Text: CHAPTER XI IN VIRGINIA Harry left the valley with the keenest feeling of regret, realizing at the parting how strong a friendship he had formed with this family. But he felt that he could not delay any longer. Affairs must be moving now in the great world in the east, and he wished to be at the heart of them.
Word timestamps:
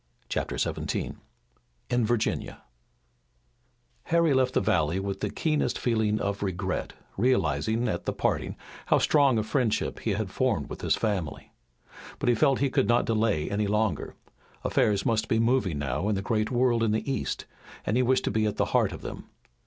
CHAPTER 0.29 0.57
XI 0.57 1.13
IN 1.91 2.05
VIRGINIA 2.07 2.63
Harry 4.05 4.33
left 4.33 4.55
the 4.55 4.59
valley 4.59 4.99
with 4.99 5.19
the 5.19 5.29
keenest 5.29 5.77
feeling 5.77 6.19
of 6.19 6.41
regret, 6.41 6.93
realizing 7.17 7.87
at 7.87 8.05
the 8.05 8.11
parting 8.11 8.55
how 8.87 8.97
strong 8.97 9.37
a 9.37 9.43
friendship 9.43 9.99
he 9.99 10.13
had 10.13 10.31
formed 10.31 10.71
with 10.71 10.79
this 10.79 10.95
family. 10.95 11.53
But 12.17 12.29
he 12.29 12.33
felt 12.33 12.57
that 12.57 12.63
he 12.65 12.71
could 12.71 12.87
not 12.87 13.05
delay 13.05 13.47
any 13.51 13.67
longer. 13.67 14.15
Affairs 14.63 15.05
must 15.05 15.27
be 15.27 15.37
moving 15.37 15.77
now 15.77 16.09
in 16.09 16.15
the 16.15 16.23
great 16.23 16.49
world 16.49 16.81
in 16.81 16.93
the 16.93 17.11
east, 17.11 17.45
and 17.85 17.95
he 17.95 18.01
wished 18.01 18.23
to 18.23 18.31
be 18.31 18.47
at 18.47 18.57
the 18.57 18.65
heart 18.73 18.91
of 18.91 19.03
them. 19.03 19.29